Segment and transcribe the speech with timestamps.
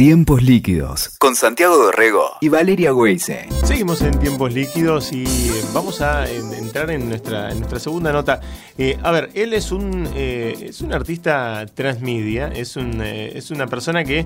[0.00, 3.46] Tiempos líquidos con Santiago Dorrego y Valeria Weise.
[3.66, 5.26] Seguimos en tiempos líquidos y
[5.74, 8.40] vamos a entrar en nuestra, en nuestra segunda nota.
[8.78, 13.50] Eh, a ver, él es un, eh, es un artista transmedia, es, un, eh, es
[13.50, 14.24] una persona que,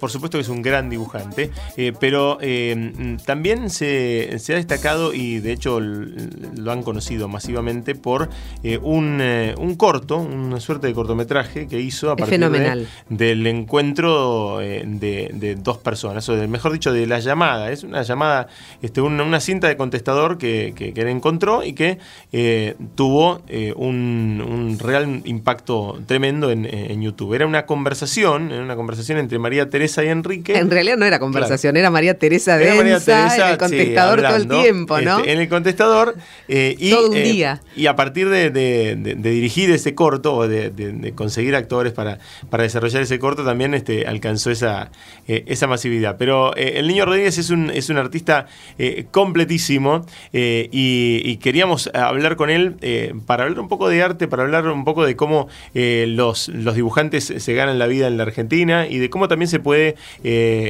[0.00, 1.50] por supuesto que es un gran dibujante,
[2.00, 2.38] pero
[3.26, 8.30] también se, se, ha destacado y de hecho lo han conocido masivamente por
[8.80, 9.20] un,
[9.58, 12.40] un corto, una suerte de cortometraje que hizo a partir
[13.10, 17.70] del encuentro eh, de, dos personas, o mejor dicho, de la llamada.
[17.70, 18.48] Es una llamada,
[18.82, 21.98] este, una, cinta de contestador que, que, encontró y que
[22.32, 27.34] eh, tuvo eh, un, real impacto tremendo en, YouTube.
[27.34, 30.56] Era una conversación, una conversación entre María Teresa y Enrique.
[30.56, 35.00] En realidad no era conversación, era María Teresa de en el contestador todo el tiempo,
[35.00, 35.18] ¿no?
[35.18, 36.16] Este, en el contestador.
[36.48, 37.60] y, todo un día.
[37.76, 38.50] Y a partir de,
[39.18, 42.18] dirigir ese corto o de, conseguir actores para,
[42.50, 44.90] para desarrollar ese corto, también este, alcanzó esa,
[45.26, 46.16] eh, esa masividad.
[46.18, 48.46] Pero eh, el Niño Rodríguez es un, es un artista
[48.78, 52.76] eh, completísimo y, queríamos hablar con él
[53.26, 57.24] para hablar un poco de arte, para hablar un poco de cómo los, los dibujantes
[57.36, 59.96] se ganan la vida en la Argentina y de cómo también se puede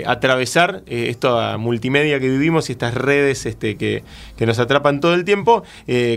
[0.07, 4.03] atravesar esta multimedia que vivimos y estas redes este, que,
[4.45, 5.65] nos atrapan todo el tiempo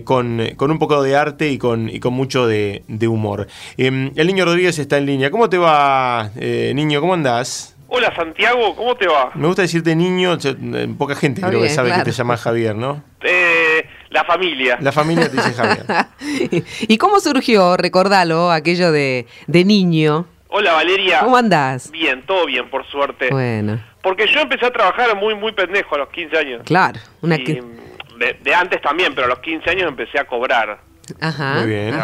[0.05, 3.47] con, un poco de arte y con, y con mucho de, de humor.
[3.77, 5.29] Em, el Niño Rodríguez está en línea.
[5.29, 6.31] ¿Cómo te va,
[6.73, 7.01] niño?
[7.01, 7.46] ¿Cómo andás?
[7.89, 9.31] Hola Santiago, ¿cómo te va?
[9.33, 13.01] Me gusta decirte niño, eh, poca gente creo que sabe que te llamas Javier, ¿no?
[13.21, 14.77] Eh, la familia.
[14.81, 15.85] La familia te dice Javier.
[16.81, 20.25] ¿Y cómo surgió, recordalo, aquello de, niño?
[20.49, 21.21] Hola Valeria.
[21.21, 21.89] ¿Cómo andás?
[21.91, 23.29] Bien, todo bien, por suerte.
[23.31, 23.81] Bueno.
[24.01, 26.61] Porque yo empecé a trabajar muy, muy pendejo a los 15 años.
[26.65, 26.99] Claro.
[27.21, 30.79] Una de, de, antes también, pero a los 15 años empecé a cobrar.
[31.19, 31.55] Ajá.
[31.55, 31.95] Muy bien.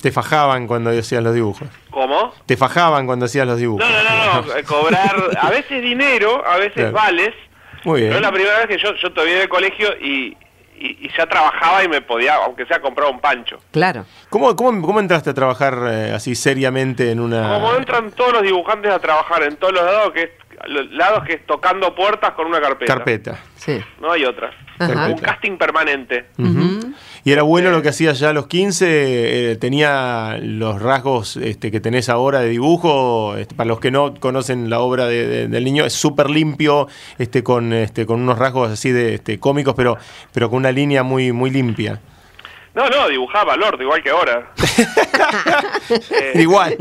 [0.00, 1.68] Te fajaban cuando hacías los dibujos.
[1.90, 2.32] ¿Cómo?
[2.46, 3.88] Te fajaban cuando hacías los dibujos.
[3.88, 7.34] No, no, no, cobrar a veces dinero, a veces vales.
[7.84, 8.12] Muy bien.
[8.12, 10.36] Pero es la primera vez que yo, yo todavía en el colegio y,
[11.16, 13.58] ya trabajaba y me podía, aunque sea, comprar un pancho.
[13.70, 14.06] Claro.
[14.30, 17.54] ¿Cómo, cómo, cómo entraste a trabajar eh, así seriamente en una...?
[17.54, 20.30] Como entran todos los dibujantes a trabajar en todos los lados, que es,
[20.92, 22.94] lados que es tocando puertas con una carpeta.
[22.94, 23.38] Carpeta.
[23.56, 23.78] Sí.
[24.00, 24.52] No hay otra.
[24.78, 26.26] Un casting permanente.
[27.24, 31.70] Y era bueno lo que hacías ya a los 15, eh, tenía los rasgos este,
[31.70, 35.84] que tenés ahora de dibujo, este, para los que no conocen la obra del niño,
[35.84, 36.88] es súper limpio,
[37.18, 39.98] este, con, este, con unos rasgos así de este, cómicos, pero,
[40.32, 42.00] pero con una línea muy, muy limpia.
[42.74, 44.52] No, no, dibujaba Lord, igual que ahora.
[45.90, 46.76] Eh, igual.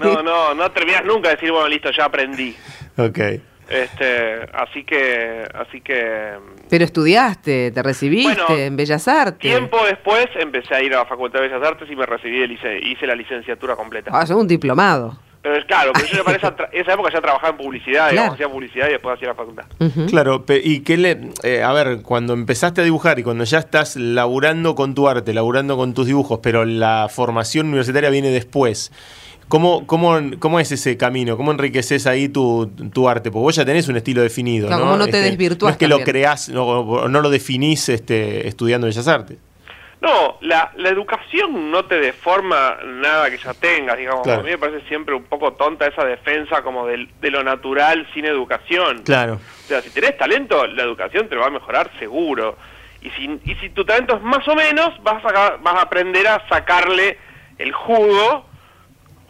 [0.00, 2.56] no, no, no terminás nunca de decir, bueno, listo, ya aprendí.
[2.96, 3.18] Ok.
[3.68, 6.32] Este, así que, así que.
[6.70, 9.38] Pero estudiaste, te recibiste en Bellas Artes.
[9.38, 13.06] Tiempo después empecé a ir a la Facultad de Bellas Artes y me recibí, hice
[13.06, 14.10] la licenciatura completa.
[14.12, 15.18] Ah, un diplomado.
[15.40, 18.48] Pero es claro, pero yo en esa, esa época ya trabajaba en publicidad, digamos, hacía
[18.48, 19.64] publicidad y después hacía la facultad.
[20.08, 23.96] Claro, y qué le, eh, a ver, cuando empezaste a dibujar y cuando ya estás
[23.96, 28.92] laburando con tu arte, laburando con tus dibujos, pero la formación universitaria viene después.
[29.48, 31.36] ¿Cómo, cómo, cómo es ese camino?
[31.36, 33.30] ¿Cómo enriqueces ahí tu, tu arte?
[33.30, 34.78] Porque vos ya tenés un estilo definido, ¿no?
[34.78, 34.96] ¿no?
[34.96, 39.08] no te este, No es que lo creás, no, no lo definís este, estudiando Bellas
[39.08, 39.38] Artes.
[40.00, 44.28] No, la, la educación no te deforma nada que ya tengas, digamos.
[44.28, 48.06] A mí me parece siempre un poco tonta esa defensa como de, de, lo natural
[48.14, 49.02] sin educación.
[49.02, 49.34] Claro.
[49.34, 52.56] O sea, si tenés talento, la educación te lo va a mejorar seguro.
[53.02, 56.28] Y si, y si tu talento es más o menos, vas a, vas a aprender
[56.28, 57.18] a sacarle
[57.58, 58.47] el jugo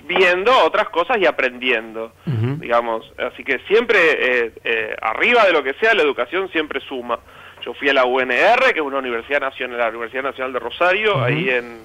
[0.09, 3.13] viendo otras cosas y aprendiendo, digamos.
[3.19, 7.21] Así que siempre, eh, eh, arriba de lo que sea, la educación siempre suma.
[7.65, 11.23] Yo fui a la UNR, que es una universidad nacional, la Universidad Nacional de Rosario,
[11.23, 11.83] ahí en,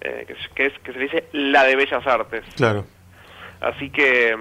[0.00, 2.44] eh, que, es, que se dice la de Bellas Artes.
[2.56, 2.86] Claro.
[3.60, 4.36] Así que,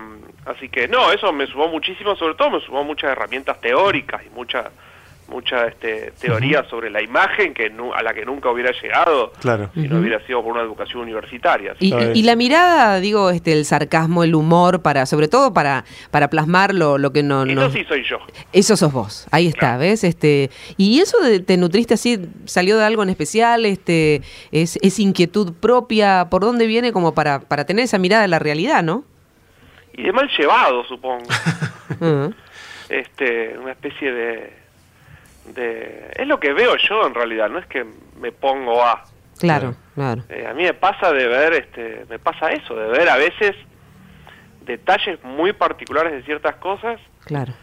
[0.46, 4.30] así que no, eso me sumó muchísimo, sobre todo me sumó muchas herramientas teóricas y
[4.30, 4.68] muchas
[5.34, 9.72] mucha este, teoría sobre la imagen que a la que nunca hubiera llegado claro.
[9.74, 11.74] si no hubiera sido por una educación universitaria.
[11.80, 16.74] Y, la mirada, digo, este, el sarcasmo, el humor, para sobre todo para, para plasmar
[16.74, 17.44] lo, que no...
[17.46, 18.20] Eso sí soy yo.
[18.54, 20.04] Eso sos vos, ahí está, ¿ves?
[20.04, 24.22] Este, y eso de, te nutriste así, salió de algo en especial, este,
[24.52, 28.40] es, es inquietud propia, ¿por dónde viene como para, para tener esa mirada de la
[28.40, 29.04] realidad, no?
[29.96, 31.26] Y de mal llevado, supongo.
[32.90, 34.63] este, una especie de
[35.56, 37.86] es lo que veo yo en realidad, no es que
[38.20, 39.04] me pongo a.
[39.40, 40.24] Claro, claro.
[40.30, 43.56] Eh, a mí me pasa de ver, este, me pasa eso, de ver a veces
[44.62, 47.00] detalles muy particulares de ciertas cosas.
[47.26, 47.54] Claro.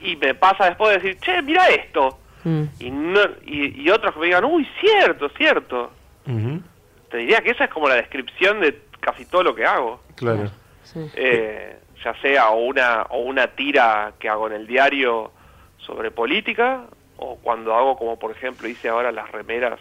[0.00, 2.18] Y me pasa después de decir, che, mira esto.
[2.44, 2.64] Mm.
[2.78, 5.92] Y, no, y, otros que me digan, uy, cierto, cierto.
[7.10, 10.00] Te diría que esa es como la descripción de casi todo lo que hago.
[10.16, 10.50] Claro.
[11.14, 15.32] Eh, ya sea o una, o una tira que hago en el diario
[15.78, 16.84] sobre política,
[17.16, 19.78] o cuando hago como por ejemplo hice ahora las remeras,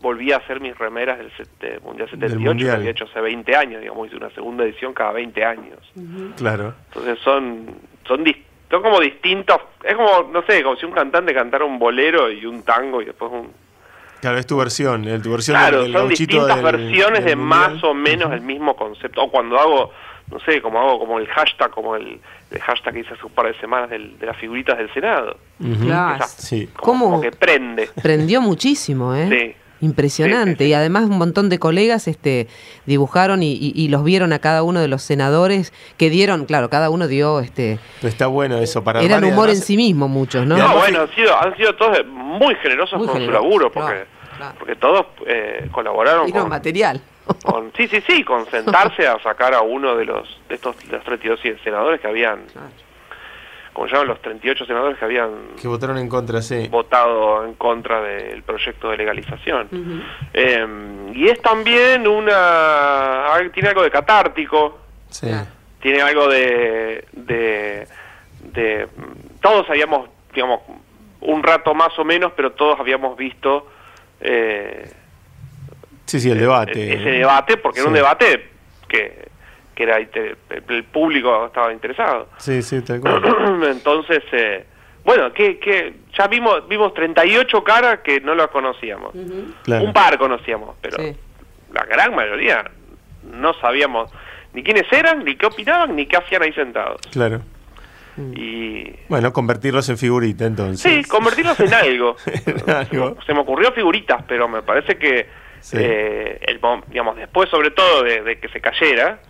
[0.00, 2.70] volví a hacer mis remeras del, set- Mundial 78, Mundial.
[2.70, 5.78] que había hecho hace 20 años, digamos, hice una segunda edición cada 20 años.
[6.36, 6.74] Claro.
[6.88, 7.66] Entonces son,
[8.06, 8.24] son,
[8.70, 12.46] son como distintos, es como, no sé, como si un cantante cantara un bolero y
[12.46, 13.52] un tango y después un...
[14.22, 17.24] Claro, es tu versión, eh, tu versión Claro, del, del son distintas del- versiones del
[17.30, 17.72] de mundial.
[17.74, 19.22] más o menos el mismo concepto.
[19.22, 19.92] O cuando hago,
[20.30, 23.32] no sé, como hago como el hashtag, como el, el hashtag que hice hace un
[23.32, 25.36] par de semanas del- de las figuritas del Senado.
[25.82, 26.16] Claro.
[26.24, 26.66] Esa- Sí.
[26.76, 27.04] como, ¿Cómo?
[27.10, 27.88] como que prende.
[28.02, 29.28] Prendió muchísimo, ¿eh?
[29.30, 29.56] Sí.
[29.82, 30.50] Impresionante.
[30.50, 30.70] Sí, sí, sí.
[30.70, 32.48] Y además un montón de colegas este,
[32.86, 36.68] dibujaron y, y- y los vieron a cada uno de los senadores que dieron, claro,
[36.68, 40.06] cada uno dio, este, Pero está bueno eso para eran y humor en sí mismo
[40.06, 40.56] muchos, ¿no?
[40.56, 43.42] Y No, además- bueno, han sido, han sido todos muy generosos Muy con generosos, su
[43.42, 44.06] laburo, porque, claro,
[44.36, 44.54] claro.
[44.58, 47.00] porque todos eh, colaboraron Dieron con, material.
[47.44, 50.96] Con- sí, sí, sí, con sentarse a sacar a uno de los de estos de
[50.96, 52.40] los 32 senadores que habían,
[53.72, 55.30] como llaman los 38 senadores que habían
[55.60, 56.66] Que votaron en contra, sí.
[56.68, 59.68] votado en contra del proyecto de legalización.
[60.34, 60.66] Eh,
[61.14, 63.24] y es también una...
[63.52, 64.78] tiene algo de catártico,
[65.08, 65.28] Sí.
[65.80, 67.04] tiene algo de...
[67.12, 67.86] de,
[68.52, 68.88] de-
[69.40, 70.60] todos habíamos, digamos,
[71.20, 73.68] un rato más o menos, pero todos habíamos visto
[74.20, 74.90] eh,
[76.10, 76.94] Sí, sí, el debate.
[76.94, 78.48] ese debate, porque era un debate
[78.88, 79.28] que,
[79.74, 80.36] que era inter-
[80.68, 82.28] el público estaba interesado.
[82.38, 83.22] Sí, sí, tal cual.
[83.70, 84.64] Entonces, eh,
[85.04, 89.12] bueno, que, que ya vimos vimos 38 caras que no las conocíamos.
[89.62, 89.84] Claro.
[89.84, 91.16] Un par conocíamos, pero Sí.
[91.72, 92.68] la gran mayoría
[93.32, 94.10] no sabíamos
[94.52, 97.00] ni quiénes eran, ni qué opinaban, ni qué hacían ahí sentados.
[97.12, 97.40] Claro.
[98.34, 100.80] Y Bueno, convertirlos en figurita entonces.
[100.80, 102.16] sí, convertirlos en algo.
[102.46, 103.16] En algo.
[103.24, 105.26] Se me ocurrió figuritas, pero me parece que
[105.60, 105.76] Sí.
[105.78, 109.20] eh, el digamos después sobre todo de, de que se cayera,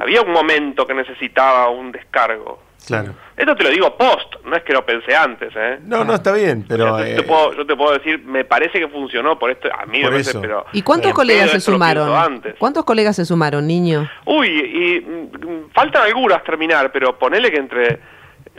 [0.00, 2.68] había un momento que necesitaba un descargo.
[2.86, 3.12] Claro.
[3.36, 5.78] Esto te lo digo post, no es que lo pensé antes, ¿eh?
[5.82, 6.94] No, no, está bien, pero...
[6.94, 9.50] O sea, yo, eh, te puedo, yo te puedo decir, me parece que funcionó por
[9.50, 10.40] esto, a mí Por me parece, eso.
[10.40, 10.64] pero...
[10.72, 12.14] ¿Y cuántos colegas se sumaron?
[12.16, 12.54] antes.
[12.58, 14.08] ¿Cuántos colegas se sumaron, niño?
[14.24, 17.98] Uy, y mm, faltan algunas terminar, pero ponele que entre...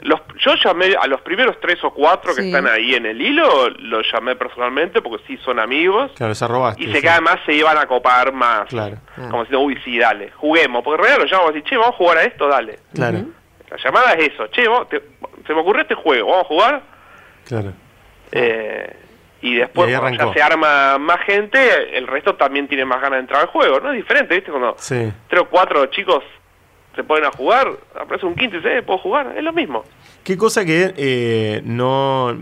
[0.02, 2.48] Los, yo llamé a los primeros tres o cuatro que Sí.
[2.48, 6.10] están ahí en el hilo, los llamé personalmente porque sí son amigos.
[6.16, 6.82] Claro, se robaste.
[6.82, 7.00] Y sé sí.
[7.02, 8.66] que además se iban a copar más.
[8.68, 8.96] Claro.
[9.18, 9.28] Ah.
[9.30, 10.82] Como diciendo, uy, sí, dale, juguemos.
[10.82, 12.78] Porque en realidad lo llamamos así, che, vamos a jugar a esto, dale.
[12.94, 13.18] Claro,
[13.70, 15.02] La llamada es eso, che, vos- te-
[15.46, 16.82] se me ocurrió este juego, vamos a jugar.
[17.46, 17.72] claro.
[18.32, 18.96] Eh,
[19.42, 23.16] y después, Y cuando ya se arma más gente, el resto también tiene más ganas
[23.16, 23.80] de entrar al juego.
[23.80, 24.50] No es diferente, ¿viste?
[24.50, 25.10] Cuando Sí.
[25.28, 26.22] tres o cuatro chicos
[26.96, 27.68] se ponen a jugar,
[28.00, 29.34] aparece un quinto y dice, eh, ¿puedo jugar?
[29.36, 29.84] Es lo mismo.
[30.24, 32.36] Qué cosa que eh, no,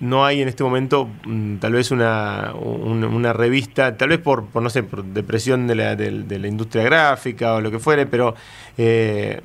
[0.00, 4.46] no hay en este momento, mm, tal vez una, un- una revista, tal vez por,
[4.46, 7.78] por, no sé, por depresión de la, del- de la industria gráfica o lo que
[7.78, 8.34] fuere, pero
[8.78, 9.40] eh,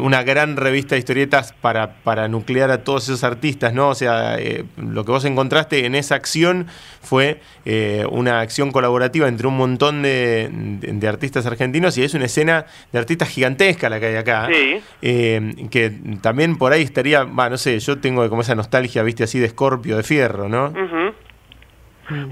[0.00, 3.88] una gran revista de historietas para, para nuclear a todos esos artistas, ¿no?
[3.90, 6.66] O sea, eh, lo que vos encontraste en esa acción
[7.02, 12.14] fue eh, una acción colaborativa entre un montón de, de- de artistas argentinos y es
[12.14, 14.48] una escena de artistas gigantesca la que hay acá.
[14.50, 14.80] Sí.
[15.02, 15.92] Eh, que
[16.22, 19.48] también por ahí estaría, va, no sé, yo tengo como esa nostalgia, viste, así de
[19.50, 20.66] Scorpio, de Fierro, ¿no?
[20.68, 21.14] Ujú.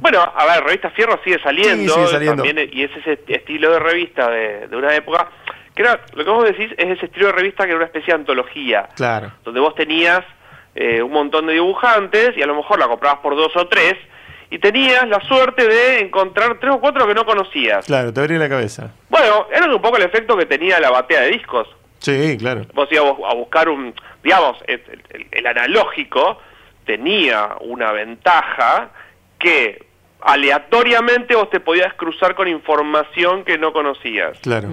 [0.00, 2.42] Bueno, a ver, Revista Fierro sigue saliendo, Sí, sigue saliendo.
[2.42, 5.28] también, y es ese estilo de revista de, de una época,
[5.78, 8.12] que era, lo que vos decís es ese estilo de revista que era una especie
[8.12, 10.22] de antología, Claro, donde vos tenías
[10.74, 13.94] eh, un montón de dibujantes y a lo mejor la comprabas por dos o tres,
[14.50, 17.84] y tenías la suerte de encontrar tres o cuatro que no conocías.
[17.86, 18.90] claro, te abrí la cabeza.
[19.08, 21.68] Bueno, era un poco el efecto que tenía la batea de discos.
[21.98, 22.62] Sí, claro.
[22.74, 26.38] Vos ibas a buscar un, digamos, el, el- el analógico
[26.86, 28.90] tenía una ventaja
[29.38, 29.84] que
[30.20, 34.38] aleatoriamente vos te podías cruzar con información que no conocías.
[34.40, 34.68] Claro.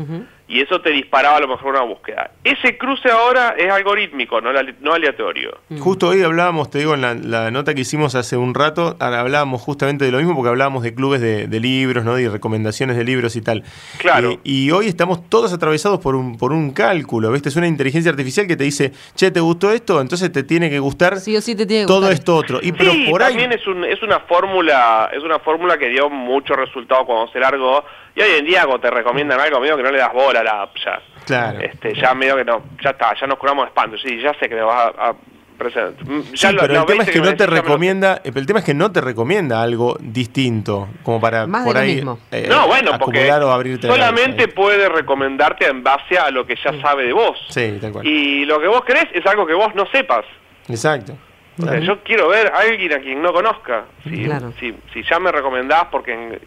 [0.48, 2.30] Y eso te disparaba a lo mejor una búsqueda.
[2.44, 5.58] Ese cruce ahora es algorítmico, no, no aleatorio.
[5.80, 9.62] Justo hoy hablábamos, te digo, en la, la nota que hicimos hace un rato, hablábamos
[9.62, 12.20] justamente de lo mismo porque hablábamos de clubes de, de libros, ¿no?
[12.20, 13.64] Y recomendaciones de libros y tal.
[13.98, 14.32] Claro.
[14.32, 17.50] Eh, y hoy estamos todos atravesados por un, por un cálculo, ¿viste?
[17.50, 20.00] Es una inteligencia artificial que te dice, che, ¿te gustó esto?
[20.00, 22.14] Entonces te tiene que gustar Sí o sí te tiene que todo gustar.
[22.14, 22.60] esto otro.
[22.62, 23.34] Y pero sí, por ahí...
[23.34, 27.40] también es, un, es una fórmula es una fórmula que dio mucho resultado cuando se
[27.40, 27.84] largó
[28.16, 30.44] y hoy en día cuando te recomiendan algo medio que no le das bola a
[30.44, 31.60] la app ya Claro.
[31.60, 34.48] este ya medio que no ya está ya nos curamos de espanto sí ya sé
[34.50, 35.13] que me vas a, a
[35.58, 37.62] presentar Mm, ya Sí, lo- pero lo el tema es que no te me lo-
[37.62, 41.96] recomienda, el tema es que no te recomienda algo distinto, como para Más por ahí
[41.96, 42.20] mismo.
[42.30, 44.54] eh, no, bueno, porque o abrirte solamente cabeza.
[44.56, 47.38] puede recomendarte en base a lo que ya sabe de vos.
[47.50, 48.06] Sí, tal cual.
[48.06, 50.25] Y lo que vos querés es algo que vos no sepas.
[50.68, 51.13] Exacto.
[51.58, 53.86] O sea, yo quiero ver a alguien a quien no conozca.
[54.04, 54.51] Si, Claro.
[54.60, 56.38] si, si ya me recomendás porque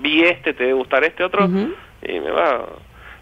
[0.00, 2.64] vi este, te debe gustar este otro, y me va...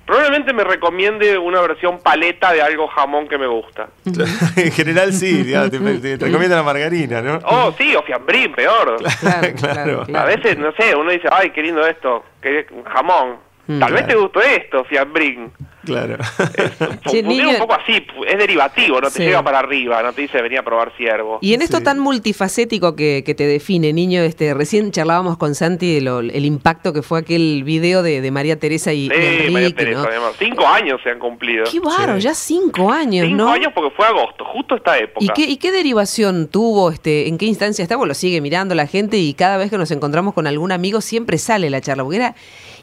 [0.07, 3.89] probablemente me recomiende una versión paleta de algo jamón que me gusta.
[4.57, 7.41] en general sí, ya, te, te, recomienda la margarina, ¿no?
[7.45, 8.97] Oh, sí, o fiambrín, peor.
[9.21, 10.19] Claro, claro, claro.
[10.19, 13.37] A veces, no sé, uno dice, ay, qué lindo esto, que jamón.
[13.67, 13.81] Mm.
[13.81, 15.51] Tal vez te gustó esto, fiambrín.
[15.87, 16.17] Claro.
[17.13, 19.23] Un, niño- un poco así, es derivativo, no te Sí.
[19.23, 21.39] llega para arriba, no te dice venía a probar ciervo.
[21.41, 21.85] Y en esto Sí.
[21.85, 26.45] tan multifacético que, que te define, niño, este recién charlábamos con Santi de lo- el
[26.45, 30.09] impacto que fue aquel video de, de María Teresa y, Sí, María Enrique, Teresa, ¿no?
[30.09, 30.33] además.
[30.39, 31.65] Cinco años se han cumplido.
[31.65, 31.81] Qué Sí.
[32.21, 33.51] ya cinco años, Cinco ¿no?
[33.53, 35.25] años porque fue agosto, justo esta época.
[35.25, 36.91] ¿Y qué, ¿Y qué derivación tuvo?
[36.91, 37.97] Este, ¿En qué instancia está?
[37.97, 41.01] Bueno, lo sigue mirando la gente y cada vez que nos encontramos con algún amigo
[41.01, 42.35] siempre sale la charla, porque era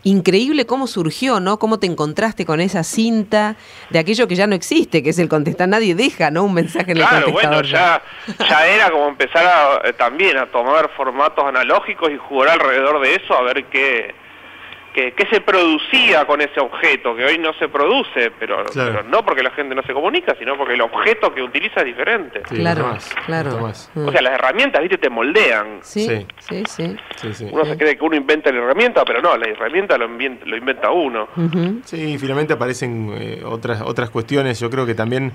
[0.03, 1.59] increíble cómo surgió, ¿no?
[1.59, 3.55] Cómo te encontraste con esa cinta
[3.89, 5.67] de aquello que ya no existe, que es el contestar.
[5.69, 6.43] Nadie deja, ¿no?
[6.43, 8.01] Un mensaje en el Claro, bueno, contestador.
[8.37, 13.01] ya, ya era como empezar a, eh, también a tomar formatos analógicos y jugar alrededor
[13.01, 14.13] de eso a ver qué,
[14.93, 18.91] qué, qué se producía con ese objeto, que hoy no se produce, pero, Claro.
[18.91, 21.85] pero no porque la gente no se comunica, sino porque el objeto que utiliza es
[21.85, 22.41] diferente.
[22.49, 23.57] Sí, Claro, más, claro.
[23.59, 23.91] más.
[23.95, 24.07] Mm.
[24.07, 25.79] O sea, las herramientas, viste, te moldean.
[25.81, 26.25] Sí, Sí.
[26.39, 26.95] sí, sí.
[27.17, 27.47] Sí, sí.
[27.51, 30.57] Uno se cree que uno inventa la herramienta, pero no, la herramienta lo inventa, lo
[30.57, 31.27] inventa uno.
[31.35, 31.81] Ujú.
[31.83, 34.59] Sí, finalmente aparecen eh, otras otras cuestiones.
[34.59, 35.31] Yo creo que también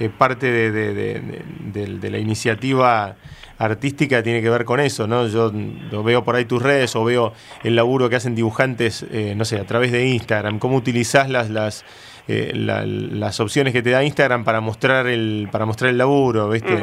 [0.00, 1.42] eh, parte de, de- de- de-
[1.86, 3.16] de- de la iniciativa
[3.64, 5.26] artística tiene que ver con eso, ¿no?
[5.28, 5.50] Yo
[6.02, 9.58] veo por ahí tus redes o veo el laburo que hacen dibujantes, eh, no sé,
[9.58, 11.84] a través de Instagram, cómo utilizás las las
[12.28, 16.48] eh, la- las opciones que te da Instagram para mostrar el para mostrar el laburo,
[16.48, 16.78] ¿viste?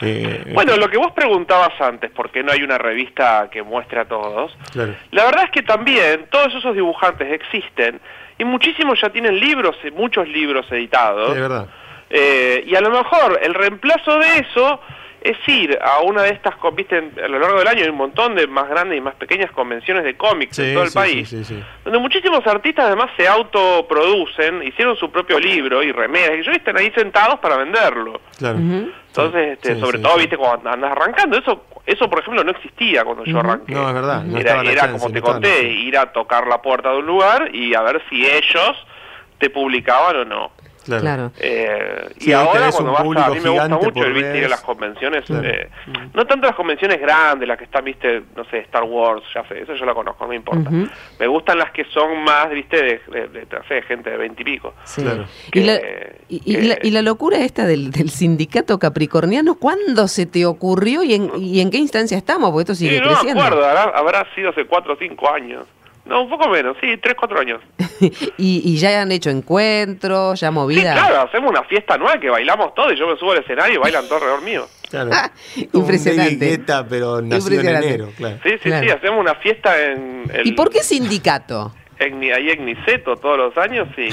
[0.00, 4.00] Eh, Bueno, lo que vos preguntabas antes, ¿por qué no hay una revista que muestre
[4.00, 4.56] a todos?
[4.72, 4.94] claro.
[5.12, 8.00] La verdad es que también todos esos dibujantes existen
[8.38, 11.28] y muchísimos ya tienen libros, muchos libros editados.
[11.28, 11.66] Sí, es verdad.
[12.66, 14.80] Y a lo mejor el reemplazo de eso
[15.24, 18.34] es ir a una de estas, viste, a lo largo del año hay un montón
[18.34, 21.28] de más grandes y más pequeñas convenciones de cómics Sí, en todo el sí, país,
[21.28, 21.64] sí, sí, sí.
[21.84, 26.76] donde muchísimos artistas además se autoproducen, hicieron su propio libro y remeras, y ellos están
[26.78, 28.20] ahí sentados para venderlo.
[28.38, 28.58] Claro.
[28.58, 30.20] Entonces, este, Sí, sobre sí, todo, sí.
[30.20, 33.74] viste, cuando andas arrancando, eso, eso por ejemplo no existía cuando yo arranqué.
[33.74, 36.90] No, es verdad, no era era chance, como te conté, ir a tocar la puerta
[36.90, 38.76] de un lugar y a ver si ellos
[39.38, 40.52] te publicaban o no.
[40.84, 41.02] Claro.
[41.02, 41.32] Claro.
[41.38, 44.04] Eh, Sí, y ahora cuando un vas a, a público mí me gusta gigante mucho
[44.06, 45.48] el viste ir a las convenciones, Claro.
[45.48, 45.70] eh,
[46.14, 49.62] no tanto las convenciones grandes, las que están, viste, no sé, Star Wars, ya sé,
[49.62, 50.70] eso yo la conozco, no me importa.
[51.18, 54.74] Me gustan las que son más, viste, de, de, gente de veintipico.
[54.84, 55.02] Sí.
[55.02, 55.24] Claro.
[55.52, 60.26] Y, la, Que- y- la, y la locura esta del, del sindicato capricorniano, ¿cuándo se
[60.26, 62.50] te ocurrió y en, y en qué instancia estamos?
[62.50, 63.42] Porque esto sigue Sí, no me creciendo.
[63.42, 65.66] acuerdo, habrá, habrá sido hace cuatro o cinco años.
[66.04, 67.60] No, un poco menos, sí, tres, cuatro años.
[68.36, 70.92] y, y ya han hecho encuentros, ya Sí, movida.
[70.94, 73.78] claro, hacemos una fiesta anual que bailamos todos y yo me subo al escenario y
[73.78, 74.66] bailan todo alrededor mío.
[74.92, 75.10] Claro.
[75.72, 76.34] Impresionante.
[76.34, 77.32] Un David Guetta, pero nacido en
[77.66, 77.88] Impresionante.
[77.88, 78.36] enero, claro.
[78.42, 78.84] Sí, sí, Claro.
[78.84, 80.30] sí, hacemos una fiesta en...
[80.34, 81.74] el- ¿Y por qué sindicato?
[81.98, 84.08] En, Ni- ahí en Niceto todos los años, sí.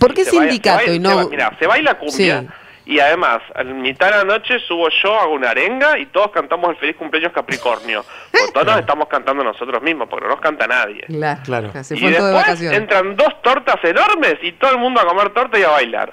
[0.00, 2.46] ¿Por qué baila- sindicato baila- y no- Mira, se baila cumbia Sí.
[2.86, 6.70] Y además, en mitad de la noche subo yo, hago una arenga y todos cantamos
[6.70, 8.04] el feliz cumpleaños Capricornio.
[8.30, 11.02] Porque todos nos estamos cantando nosotros mismos, porque no nos canta nadie.
[11.06, 11.84] Claro, Claro.
[11.84, 12.78] Se y fue después vacaciones.
[12.78, 16.12] entran dos tortas enormes y todo el mundo a comer torta y a bailar.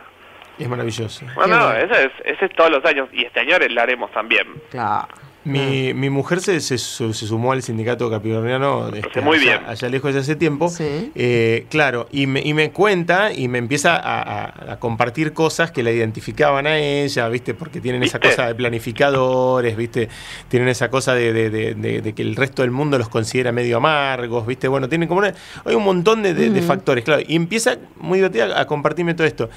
[0.58, 1.26] Es maravilloso.
[1.36, 1.80] Bueno, no, bueno.
[1.80, 4.48] ese es, ese es todos los años y este año la haremos también.
[4.70, 5.08] Claro.
[5.44, 9.70] Mi, mi mujer se, se, su- se sumó al sindicato capricorniano este, muy allá, bien.
[9.70, 10.70] allá lejos de hace tiempo.
[10.70, 11.12] Sí.
[11.16, 15.72] Eh, claro, y me, y me cuenta y me empieza a, a- a compartir cosas
[15.72, 17.56] que la identificaban a ella, ¿viste?
[17.56, 20.10] Porque tienen esa cosa de planificadores, ¿viste?
[20.48, 23.52] Tienen esa cosa de, de- de- de- de que el resto del mundo los considera
[23.52, 24.68] medio amargos, ¿viste?
[24.68, 25.34] Bueno, tienen como una,
[25.66, 27.24] hay un montón de, de- de factores, claro.
[27.28, 29.50] Y empieza muy divertida a compartirme todo esto.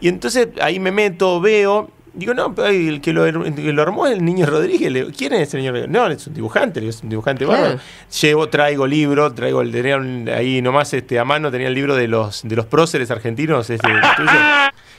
[0.00, 1.90] Y entonces ahí me meto, veo.
[2.12, 4.90] Digo, no, pero el que lo, el que lo armó es el niño Rodríguez.
[4.90, 5.90] Le digo, ¿Quién es ese niño Rodríguez?
[5.92, 7.62] No, es un dibujante, es un dibujante Claro.
[7.62, 7.80] bárbaro.
[8.20, 11.94] Llevo, traigo libro, traigo el tenía un- ahí nomás este, a mano, tenía el libro
[11.94, 14.30] de los de los próceres argentinos, este, tuyo.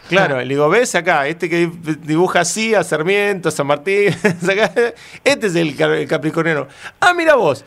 [0.10, 4.10] Claro, le digo, ves acá, este que dibuja así a Sarmiento, a San Martín,
[5.24, 6.68] este es el, el capricorniano.
[7.00, 7.64] Ah, mira vos.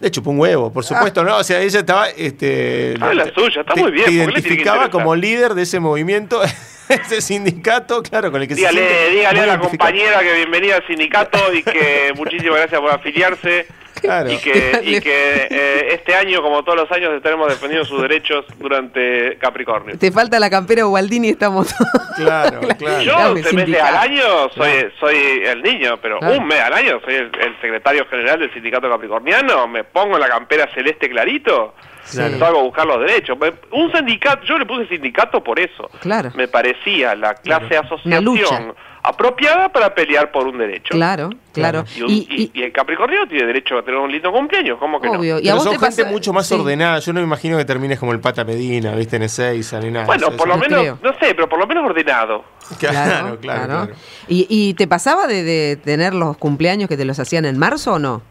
[0.00, 1.36] Le chupó un huevo, por supuesto, ¿no?
[1.36, 2.08] O sea, ella estaba.
[2.10, 4.90] Este, Ah, la suya, está te- muy bien, Te ¿por qué le tiene que identificaba
[4.90, 6.40] como líder de ese movimiento,
[6.88, 10.76] ese sindicato, claro, con el que se Dígale, siente dígale a la compañera que bienvenida
[10.76, 13.66] al sindicato y que muchísimas gracias por afiliarse.
[14.04, 14.30] Claro.
[14.30, 18.44] Y que, y que eh, este año, como todos los años, estaremos defendiendo sus derechos
[18.58, 19.98] durante Capricornio.
[19.98, 21.74] Te falta la campera Ubaldini y estamos.
[22.16, 23.00] Claro, claro.
[23.02, 24.22] Yo, meses al año,
[24.54, 26.38] soy, soy el niño, pero Claro.
[26.38, 30.28] un mes al año soy el, el secretario general del sindicato capricorniano, me pongo la
[30.28, 31.74] campera celeste clarito,
[32.12, 32.38] Claro.
[32.38, 33.38] salgo a buscar los derechos.
[33.38, 35.90] Me- Un sindicato, yo le puse sindicato por eso.
[36.00, 36.30] Claro.
[36.34, 38.60] Me parecía la clase Una lucha.
[39.06, 40.88] Apropiada para pelear por un derecho.
[40.94, 41.84] Claro, claro.
[41.94, 45.08] Y, un- y- y el Capricornio tiene derecho a tener un lindo cumpleaños, ¿cómo que
[45.08, 45.34] Obvio.
[45.34, 45.40] no?
[45.40, 46.54] ¿Y a Pero vos son te gente pasa- mucho más sí.
[46.54, 46.98] ordenada.
[47.00, 49.16] Yo no me imagino que termines como el Pata Medina, ¿viste?
[49.16, 50.06] En Ezeiza ni nada.
[50.06, 50.98] Bueno, Eso- por lo no menos, creo.
[51.02, 52.44] no sé, pero por lo menos ordenado.
[52.78, 53.92] Claro, claro, claro.
[54.26, 57.92] ¿Y, y te pasaba de, de tener los cumpleaños que te los hacían en marzo
[57.94, 58.22] o no?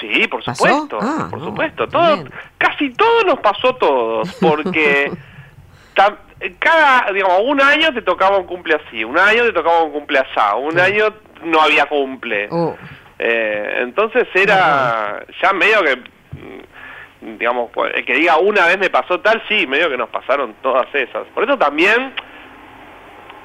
[0.00, 0.64] Sí, por ¿Pasó?
[0.64, 1.88] supuesto, Ah, por no, supuesto.
[1.88, 2.30] Todo, bien.
[2.58, 5.10] casi todo nos pasó todos, porque
[5.94, 6.16] tam-
[6.54, 10.18] cada, digamos, un año te tocaba un cumple así, un año te tocaba un cumple
[10.20, 11.12] asá, un año
[11.44, 12.48] no había cumple.
[12.50, 12.76] Oh,
[13.18, 19.20] Eh, entonces era ya medio que, mm, digamos, el que diga una vez me pasó
[19.20, 21.26] tal, sí, medio que nos pasaron todas esas.
[21.34, 22.12] Por eso también,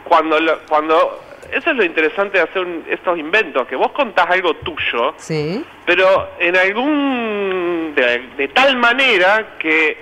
[0.04, 1.22] cuando, lo- cuando
[1.54, 5.64] eso es lo interesante de hacer un- estos inventos, que vos contás algo tuyo, sí.
[5.86, 9.98] pero en algún de, de tal manera que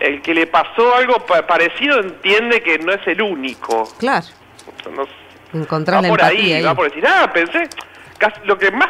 [0.00, 3.84] el que le pasó algo pa- parecido entiende que no es el único.
[3.98, 4.26] Claro.
[4.94, 5.06] No-
[5.60, 6.62] Encontrás va la por empatía ahí, ahí.
[6.62, 7.68] va por decir, ah, pensé,
[8.18, 8.88] casi- lo que más,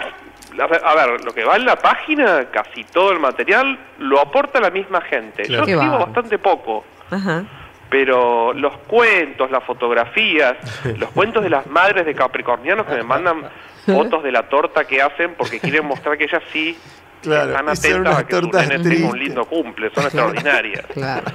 [0.85, 4.71] a ver, lo que va en la página, casi todo el material, lo aporta la
[4.71, 5.45] misma gente.
[5.45, 5.67] Claro.
[5.67, 7.45] Yo escribo bastante poco, Ajá.
[7.89, 10.57] pero los cuentos, las fotografías,
[10.99, 13.49] los cuentos de las madres de capricornianos que me mandan
[13.87, 16.79] fotos de la torta que hacen porque quieren mostrar que ellas sí
[17.23, 19.29] Claro, están atentas a que su tortas nene tenga un tristes.
[19.29, 20.87] lindo cumple, son extraordinarias.
[20.95, 21.27] Claro.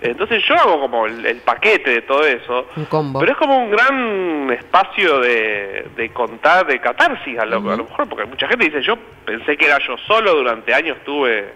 [0.00, 2.68] Entonces yo hago como el, el paquete de todo eso.
[2.76, 3.20] Un combo.
[3.20, 7.84] Pero es como un gran espacio de, de contar, de catarsis a lo, a lo
[7.84, 11.52] mejor, porque mucha gente dice, yo pensé que era yo solo, durante años tuve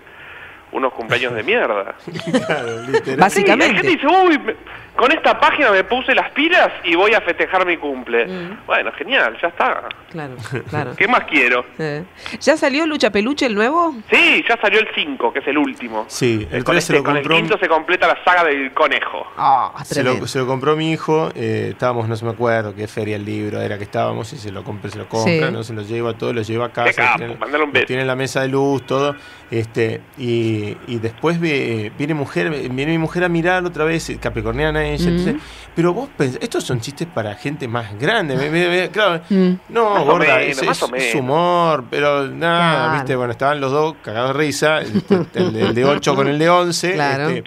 [0.72, 1.94] unos cumpleaños de mierda.
[2.46, 3.16] Claro, literal.
[3.20, 3.80] Básicamente.
[3.80, 4.56] Sí, hay gente dice, uy, me-
[4.96, 8.26] con esta página me puse las pilas y voy a festejar mi cumple.
[8.26, 8.66] Mm.
[8.66, 9.84] Bueno, genial, ya está.
[10.10, 10.34] Claro,
[10.68, 10.90] claro.
[10.96, 11.64] ¿Qué más quiero?
[11.78, 12.02] Eh.
[12.40, 13.94] ¿Ya salió Lucha Peluche el nuevo?
[14.10, 16.04] Sí, ya salió el 5, que es el último.
[16.08, 17.36] Sí, el con, 3 se este- lo con el compró.
[17.36, 19.24] quinto se completa la saga del conejo.
[19.36, 22.88] Ah, Se lo, se lo compró mi hijo, eh, estábamos, no se me acuerdo qué
[22.88, 25.52] feria el libro era que estábamos y se lo compré, se lo compra, Sí.
[25.52, 27.86] no se lo lleva todo, lo lleva a casa, capo, tiene, mandale un beso.
[27.86, 29.14] tiene la mesa de luz, todo,
[29.50, 34.18] este, y, y después ve- viene mujer, viene mi mujer a mirar otra vez, eh,
[34.20, 35.08] capricorniana ella, Mm.
[35.18, 35.36] entonces,
[35.74, 39.52] pero vos pensás, estos son chistes para gente más grande, me- me- me- claro, Mm.
[39.68, 40.58] no, Más gorda, menos,
[40.96, 42.92] es, humor, pero nada, Claro.
[42.94, 46.38] viste, bueno, estaban los dos cagados de risa, el, de- el de 8 con el
[46.38, 47.28] de 11, Claro.
[47.28, 47.44] este,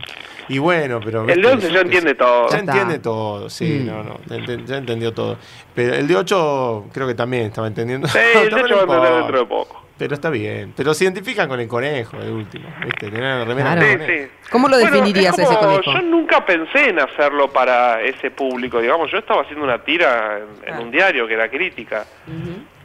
[0.50, 1.28] y bueno, pero...
[1.28, 2.50] El de 11 yo ya entiende todo.
[2.50, 3.86] Ya entiende todo, sí, Mm.
[3.88, 5.38] no, no, ya enten- ya entendió todo.
[5.76, 8.08] Pero el de 8 creo que también estaba entendiendo.
[8.08, 9.78] Sí, el de También hecho va a entender dentro de poco.
[9.98, 10.74] Pero está bien.
[10.76, 12.68] Pero se identifican con el conejo, de último.
[12.84, 13.12] ¿Viste?
[13.12, 14.04] Tener la remera Claro.
[14.08, 14.28] Sí.
[14.50, 15.82] ¿Cómo lo Bueno, definirías es a ese conejo?
[15.94, 20.44] Yo nunca pensé en hacerlo para ese público, digamos, yo estaba haciendo una tira en,
[20.44, 20.82] en Claro.
[20.82, 22.06] un diario que era crítica.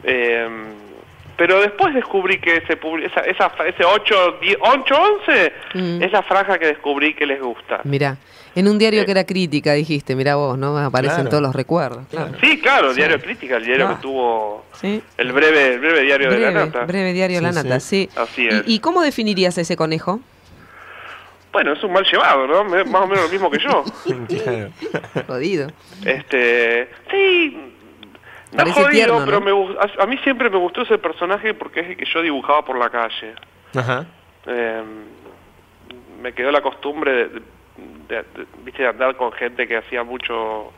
[0.03, 0.47] Eh,
[1.37, 2.73] pero después descubrí que ese
[3.05, 6.01] esa, esa, ese 8, 10, 8, 11 Mm.
[6.01, 7.81] es la franja que descubrí que les gusta.
[7.83, 8.17] Mirá,
[8.55, 9.05] en un diario Eh.
[9.05, 10.77] que era crítica dijiste, mirá vos, ¿no?
[10.77, 11.29] Aparecen Claro.
[11.29, 12.07] todos los recuerdos.
[12.09, 12.31] Claro.
[12.41, 13.95] Sí, claro, el diario crítica, el diario Ah.
[13.95, 15.01] que tuvo Sí.
[15.17, 16.85] el breve, el breve diario de la nata.
[16.85, 18.09] breve diario La Sí, Nata, sí.
[18.15, 18.63] Así ¿Y- es.
[18.65, 20.19] ¿Y, cómo definirías a ese conejo?
[21.53, 22.63] Bueno, es un mal llevado, ¿no?
[22.65, 23.83] Más o menos lo mismo que yo.
[25.27, 25.67] Jodido.
[26.05, 27.57] Este, sí,
[28.57, 29.25] Parece jodido, tierno, ¿no?
[29.25, 32.21] pero me, a, a mí siempre me gustó ese personaje porque es el que yo
[32.21, 33.33] dibujaba por la calle.
[33.75, 34.05] Ajá.
[34.45, 34.83] Eh,
[36.21, 37.41] me quedó la costumbre de, de-
[38.09, 40.71] de- de- viste, de andar con gente que hacía mucho...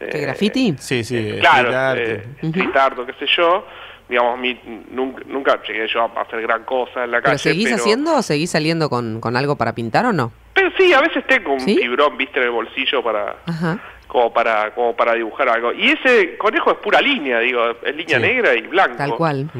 [0.00, 0.74] eh, ¿Qué graffiti?
[0.78, 1.16] Sí, sí.
[1.16, 3.66] eh, street claro, eh, street art o qué sé yo.
[4.06, 7.32] Digamos, mi, nunca, nunca llegué yo a hacer gran cosa en la calle.
[7.32, 10.30] ¿Pero seguís pero- haciendo o seguís saliendo con, con algo para pintar o no?
[10.52, 11.76] Pero sí, a veces tengo un ¿Sí?
[11.76, 13.78] fibrón, viste, en el bolsillo para Ajá.
[14.14, 15.72] Como para como para dibujar algo.
[15.72, 18.22] Y ese conejo es pura línea, digo, es línea Sí.
[18.22, 18.96] negra y blanco.
[18.96, 19.50] Tal cual.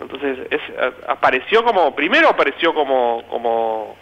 [0.00, 0.60] Entonces, es,
[1.06, 3.96] apareció como, primero apareció como, como,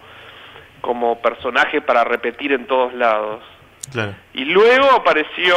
[0.81, 3.43] como personaje para repetir en todos lados.
[3.93, 4.15] Claro.
[4.35, 5.55] Y luego apareció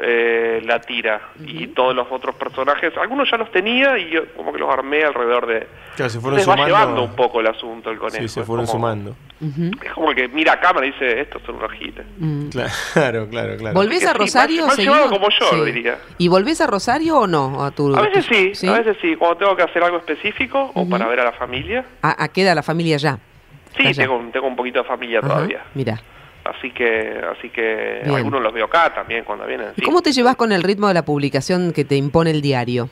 [0.00, 2.92] eh, la tira y todos los otros personajes.
[2.96, 5.66] Algunos ya los tenía y yo como que los armé alrededor de...
[5.96, 6.66] Claro, se fueron Entonces va sumando.
[6.66, 8.22] llevando un poco el asunto el conejo.
[8.22, 9.16] Sí, se Es fueron como- sumando.
[9.82, 12.06] Es como el que mira a cámara y dice, estos son unos giles.
[12.18, 12.48] Mm.
[12.48, 13.74] Claro, claro, claro.
[13.74, 14.94] ¿Volvés a sí, Rosario más- más seguido?
[14.94, 15.98] llevado como yo, diría.
[16.18, 17.62] ¿Y volvés a Rosario o no?
[17.64, 20.70] A, tu, A veces tu- sí, a veces sí, cuando tengo que hacer algo específico
[20.74, 21.84] o para ver a la familia.
[22.02, 23.18] ¿A, a queda la familia ya?
[23.76, 25.64] Sí, tengo, un- tengo un poquito de familia todavía.
[25.74, 26.00] Mira.
[26.46, 28.16] Así que, así que Bien.
[28.16, 29.68] algunos los veo acá también cuando vienen.
[29.76, 29.82] ¿Y sí.
[29.82, 32.88] cómo te llevas con el ritmo de la publicación que te impone el diario?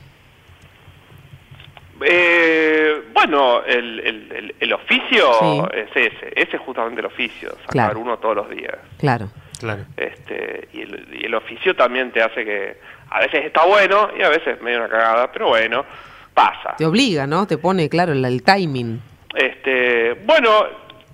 [2.01, 5.61] Eh, bueno, el, el, el, el oficio Sí.
[5.73, 7.99] es ese, ese es justamente el oficio, sacar Claro.
[7.99, 8.75] uno todos los días.
[8.99, 9.29] Claro.
[9.59, 9.85] Claro.
[9.95, 12.77] Este, y, el, y el oficio también te hace que
[13.09, 15.85] a veces está bueno y a veces medio una cagada, pero bueno,
[16.33, 16.75] pasa.
[16.77, 17.47] Te obliga, ¿no?
[17.47, 18.99] Te pone, claro, el, el timing.
[19.33, 20.49] Este, bueno,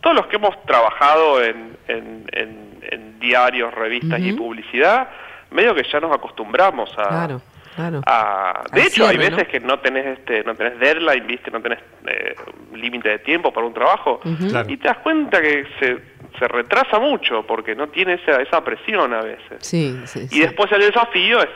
[0.01, 5.07] todos los que hemos trabajado en, en, en- en diarios, revistas y publicidad,
[5.51, 7.07] medio que ya nos acostumbramos a...
[7.07, 7.41] Claro,
[7.75, 8.01] claro.
[8.05, 9.47] a- de Al hecho, hay veces ¿no?
[9.51, 12.35] que no tenés este, no tenés deadline, viste, no tenés eh,
[12.73, 14.69] límite de tiempo para un trabajo, Claro.
[14.69, 15.97] y te das cuenta que se,
[16.39, 19.59] se retrasa mucho porque no tiene esa, esa presión a veces.
[19.59, 20.39] Sí, sí, Y sí.
[20.41, 21.49] después el desafío es,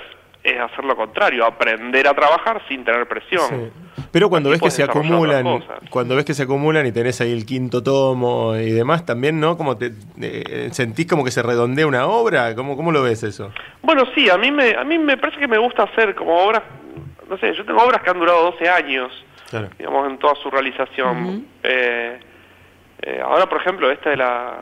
[0.45, 3.41] es hacer lo contrario, aprender a trabajar sin tener presión.
[3.49, 4.03] Sí.
[4.11, 7.45] Pero cuando ves que se acumulan, cuando ves que se acumulan y tenés ahí el
[7.45, 9.57] quinto tomo y demás, también, ¿no?
[9.57, 13.51] Como te eh, sentís como que se redondea una obra, ¿cómo, cómo lo ves eso?
[13.81, 16.61] Bueno, sí, a mí me a mí me parece que me gusta hacer como obras,
[17.29, 19.11] no sé, yo tengo obras que han durado 12 años,
[19.49, 19.69] Claro.
[19.77, 21.45] digamos, en toda su realización.
[21.63, 22.19] Eh,
[23.01, 24.53] eh, ahora, por ejemplo, esta de la...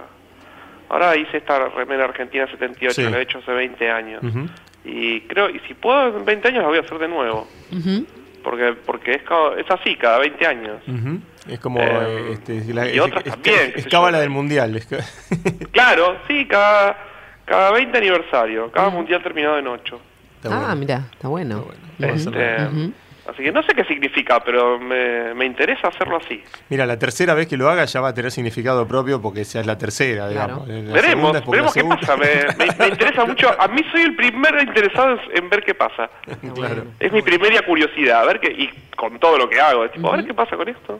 [0.90, 3.10] Ahora hice esta remera argentina 78, Sí.
[3.10, 4.22] la he hecho hace 20 años.
[4.24, 4.46] Ujú.
[4.86, 7.48] Y creo, y si puedo, en 20 años la voy a hacer de nuevo.
[7.72, 8.06] Ujú.
[8.44, 9.22] Porque porque es,
[9.58, 10.82] es así, cada 20 años.
[10.88, 11.20] Ujú.
[11.48, 11.80] Es como.
[11.82, 14.76] Eh, este, la- y otras es- también, es- Es cábala del mundial.
[14.76, 14.88] es
[15.72, 16.98] Claro, sí, cada,
[17.46, 20.00] cada 20 aniversario, cada mundial terminado en 8.
[20.36, 20.76] Está ah, bueno.
[20.76, 21.66] mira, está bueno.
[22.00, 22.16] Está bueno.
[22.16, 22.94] Este.
[23.26, 26.44] Así que no sé qué significa, pero me, me interesa hacerlo así.
[26.70, 29.62] Mira, la tercera vez que lo haga ya va a tener significado propio porque esa
[29.62, 30.66] es la tercera, Claro.
[30.66, 30.68] digamos.
[30.68, 32.18] La segunda veremos, es veremos la qué pasa.
[32.18, 33.50] Me, me- me interesa mucho.
[33.62, 36.10] A mí soy el primero interesado en, ver qué pasa.
[36.54, 36.84] Claro.
[37.00, 40.18] Es mi primera curiosidad, a ver qué, y con todo lo que hago, tipo, a
[40.18, 40.98] ver qué pasa con esto.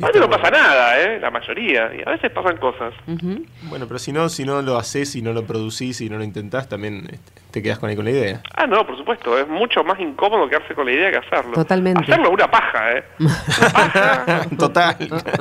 [0.00, 0.58] A veces no pasa bueno.
[0.58, 1.18] nada, ¿eh?
[1.18, 1.90] La mayoría.
[1.92, 2.94] Y a veces pasan cosas.
[3.08, 3.44] Ujú.
[3.62, 6.22] Bueno, pero si no, si no lo haces, si no lo producís, si no lo
[6.22, 8.42] intentás, también este, te quedas con ahí con la idea.
[8.56, 9.38] Ah, no, por supuesto.
[9.38, 11.52] Es mucho más incómodo quedarse con la idea que hacerlo.
[11.52, 12.02] Totalmente.
[12.02, 13.04] Hacerlo es una paja, ¿eh?
[13.72, 14.96] Paja, Total.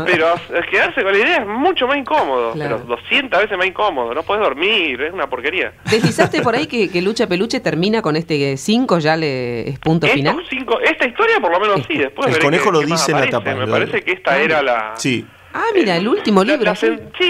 [0.06, 0.28] pero
[0.72, 2.54] quedarse con la idea es mucho más incómodo.
[2.54, 2.78] Claro.
[2.84, 4.14] Pero 200 veces más incómodo.
[4.14, 5.74] No puedes dormir, es una porquería.
[5.90, 10.06] ¿Deslizaste por ahí que, que Lucha Peluche termina con este 5 ya le es punto
[10.08, 10.44] Estos final?
[10.50, 13.54] cinco, esta historia por lo menos sí, después El conejo lo dice en la tapa,
[13.56, 14.94] Me parece que esta era la...
[14.96, 15.26] Sí.
[15.54, 16.66] Ah, mira, el último la- libro.
[16.66, 16.88] la sí,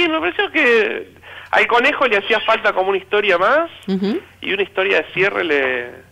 [0.09, 1.16] me pareció que
[1.51, 3.69] al conejo le hacía falta como una historia más
[4.41, 6.07] y una historia de cierre le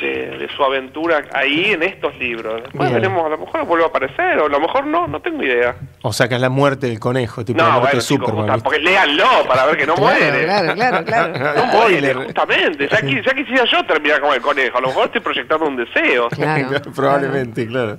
[0.00, 2.62] de, de su aventura ahí en estos libros.
[2.62, 2.94] Después Bien.
[3.02, 5.74] veremos, a lo mejor vuelve a aparecer o a lo mejor no, no tengo idea.
[6.02, 8.60] O sacas la muerte del conejo, tipo la No, muerte bueno, Superman.
[8.62, 10.44] porque léanlo para ver que no Claro, muere.
[10.44, 11.54] claro, claro, claro.
[11.56, 12.88] No muere, justamente.
[12.88, 14.78] Ya, ya quisiera yo terminar como el conejo.
[14.78, 16.28] A lo mejor estoy proyectando un deseo.
[16.30, 17.98] Claro, Probablemente, claro.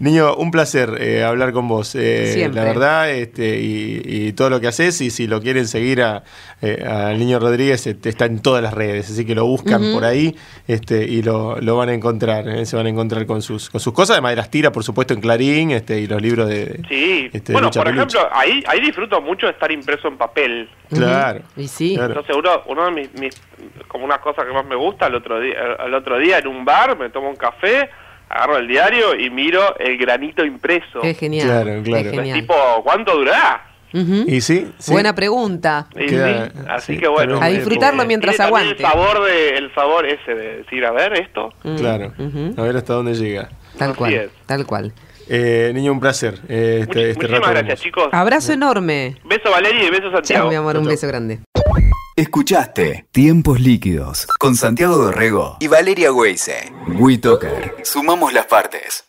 [0.00, 1.94] Niño, un placer eh, hablar con vos.
[1.94, 2.48] eh.
[2.52, 6.22] La verdad, este, y, y todo lo que haces, y si lo quieren seguir a,
[6.62, 10.04] eh, al Niño Rodríguez, este, está en todas las redes, así que lo buscan por
[10.04, 12.48] ahí este, y lo, lo van a encontrar.
[12.48, 14.84] eh, se van a encontrar con sus, con sus cosas, además de las tiras, por
[14.84, 16.80] supuesto, en Clarín este, y los libros de.
[16.88, 17.30] Sí.
[17.32, 20.68] este, de bueno, Lucha por ejemplo, ahí, ahí disfruto mucho de estar impreso en papel.
[20.90, 21.40] Claro.
[21.56, 21.94] Y sí.
[21.96, 22.14] Claro.
[22.14, 23.40] Entonces uno, uno de mis, mis-
[23.88, 26.64] como una cosa que más me gusta, el otro día, el otro día en un
[26.64, 27.88] bar me tomo un café,
[28.28, 31.00] agarro el diario y miro el granito impreso.
[31.02, 31.46] Qué genial.
[31.48, 32.02] Claro, claro.
[32.02, 32.40] Qué Es genial.
[32.40, 33.64] tipo, ¿cuánto durará?
[33.92, 34.92] Y sí, sí.
[34.92, 35.86] Buena pregunta.
[35.96, 37.40] Y Queda- sí, así sí, que bueno.
[37.40, 38.72] A disfrutarlo eh, mientras aguante.
[38.72, 41.52] El sabor, de, el sabor ese de decir, a ver, esto.
[41.64, 42.12] Mm, Claro.
[42.58, 43.48] A ver hasta dónde llega.
[43.78, 44.30] Tal Así cual, es.
[44.44, 44.92] tal cual.
[45.30, 46.34] Eh, niño, un placer.
[46.48, 48.08] eh, este, Muchi- este muchísimas rato gracias, chicos.
[48.12, 49.16] Abrazo enorme.
[49.24, 50.48] Beso Valeria y beso Chao, Santiago.
[50.50, 51.38] mi amor, un Chao, beso grande.
[52.18, 56.72] Escuchaste Tiempos Líquidos con Santiago Dorrego y Valeria Weise.
[56.98, 57.76] WeToker.
[57.84, 59.07] Sumamos las partes.